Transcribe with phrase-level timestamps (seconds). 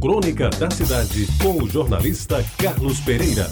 [0.00, 3.46] Crônica da Cidade, com o jornalista Carlos Pereira.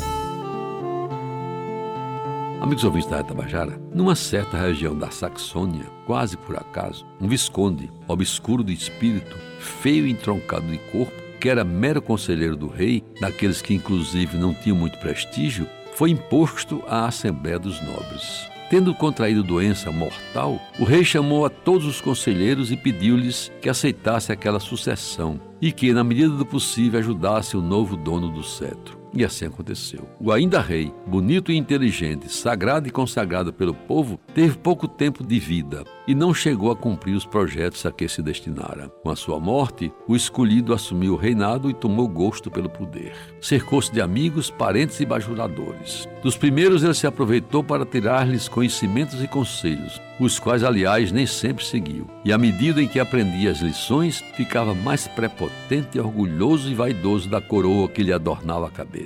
[2.58, 8.64] Amigos ouvintes da Tabajara, numa certa região da Saxônia, quase por acaso, um visconde, obscuro
[8.64, 13.74] de espírito, feio e entroncado de corpo, que era mero conselheiro do rei, daqueles que
[13.74, 18.48] inclusive não tinham muito prestígio, foi imposto à Assembleia dos Nobres.
[18.70, 24.30] Tendo contraído doença mortal, o rei chamou a todos os conselheiros e pediu-lhes que aceitasse
[24.30, 28.98] aquela sucessão e que, na medida do possível, ajudasse o novo dono do cetro.
[29.12, 30.09] E assim aconteceu.
[30.21, 35.39] O ainda rei, bonito e inteligente, sagrado e consagrado pelo povo, teve pouco tempo de
[35.39, 38.89] vida e não chegou a cumprir os projetos a que se destinara.
[39.02, 43.13] Com a sua morte, o escolhido assumiu o reinado e tomou gosto pelo poder.
[43.41, 46.09] Cercou-se de amigos, parentes e bajuladores.
[46.23, 51.65] Dos primeiros ele se aproveitou para tirar-lhes conhecimentos e conselhos, os quais, aliás, nem sempre
[51.65, 52.09] seguiu.
[52.25, 57.41] E à medida em que aprendia as lições, ficava mais prepotente, orgulhoso e vaidoso da
[57.41, 58.98] coroa que lhe adornava a cabeça.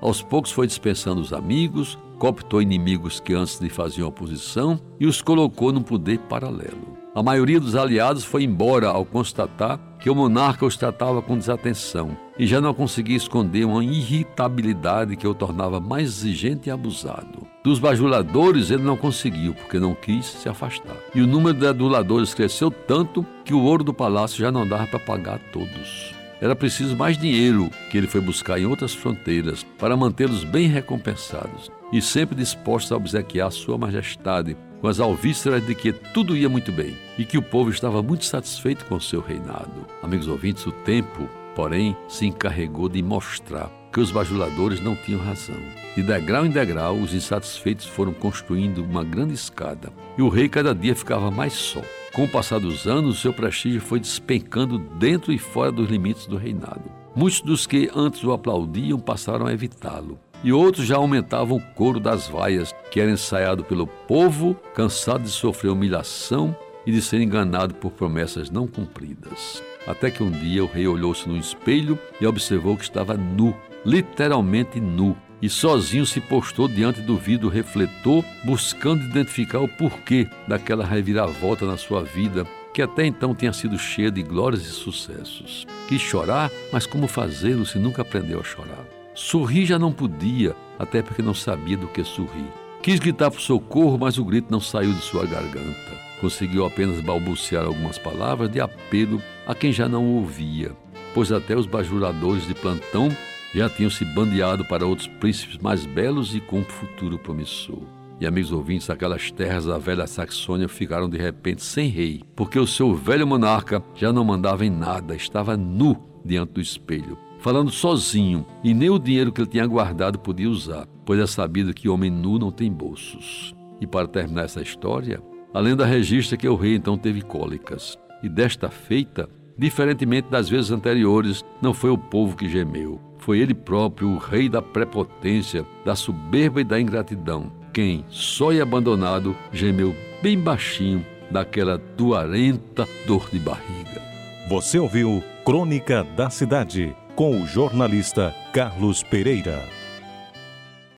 [0.00, 5.22] Aos poucos foi dispensando os amigos, cooptou inimigos que antes lhe faziam oposição e os
[5.22, 6.96] colocou num poder paralelo.
[7.14, 12.16] A maioria dos aliados foi embora ao constatar que o monarca os tratava com desatenção
[12.38, 17.46] e já não conseguia esconder uma irritabilidade que o tornava mais exigente e abusado.
[17.62, 20.96] Dos bajuladores ele não conseguiu, porque não quis se afastar.
[21.14, 24.86] E o número de aduladores cresceu tanto que o ouro do palácio já não dava
[24.86, 26.21] para pagar todos.
[26.42, 31.70] Era preciso mais dinheiro que ele foi buscar em outras fronteiras para mantê-los bem recompensados
[31.92, 36.72] e sempre dispostos a obsequiar Sua Majestade com as alvíceras de que tudo ia muito
[36.72, 39.86] bem e que o povo estava muito satisfeito com seu reinado.
[40.02, 45.54] Amigos ouvintes, o tempo, porém, se encarregou de mostrar que os bajuladores não tinham razão.
[45.94, 50.74] De degrau em degrau, os insatisfeitos foram construindo uma grande escada e o rei cada
[50.74, 51.82] dia ficava mais só.
[52.12, 56.36] Com o passar dos anos, seu prestígio foi despencando dentro e fora dos limites do
[56.36, 56.82] reinado.
[57.16, 60.20] Muitos dos que antes o aplaudiam passaram a evitá-lo.
[60.44, 65.30] E outros já aumentavam o coro das vaias, que era ensaiado pelo povo, cansado de
[65.30, 66.54] sofrer humilhação
[66.84, 69.62] e de ser enganado por promessas não cumpridas.
[69.86, 74.78] Até que um dia o rei olhou-se no espelho e observou que estava nu, literalmente
[74.78, 81.66] nu, e sozinho se postou diante do vidro refletor, buscando identificar o porquê daquela reviravolta
[81.66, 85.66] na sua vida, que até então tinha sido cheia de glórias e sucessos.
[85.88, 88.86] Quis chorar, mas como fazê-lo se nunca aprendeu a chorar?
[89.14, 92.46] Sorrir já não podia, até porque não sabia do que sorrir.
[92.80, 96.02] Quis gritar por socorro, mas o grito não saiu de sua garganta.
[96.20, 100.72] Conseguiu apenas balbuciar algumas palavras de apelo a quem já não ouvia,
[101.12, 103.10] pois até os bajuladores de plantão
[103.54, 107.82] já tinham se bandeado para outros príncipes mais belos e com um futuro promissor.
[108.20, 112.66] E, amigos ouvintes, aquelas terras da velha Saxônia ficaram de repente sem rei, porque o
[112.66, 118.46] seu velho monarca já não mandava em nada, estava nu diante do espelho, falando sozinho,
[118.62, 122.10] e nem o dinheiro que ele tinha guardado podia usar, pois é sabido que homem
[122.10, 123.52] nu não tem bolsos.
[123.80, 125.20] E para terminar essa história,
[125.52, 130.70] a lenda registra que o rei então teve cólicas, e desta feita, diferentemente das vezes
[130.70, 135.94] anteriores, não foi o povo que gemeu, foi ele próprio, o rei da prepotência, da
[135.94, 143.38] soberba e da ingratidão, quem, só e abandonado, gemeu bem baixinho daquela doarenta dor de
[143.38, 144.02] barriga.
[144.48, 149.81] Você ouviu Crônica da Cidade com o jornalista Carlos Pereira.